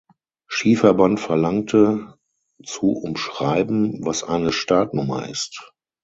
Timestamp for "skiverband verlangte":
0.47-2.15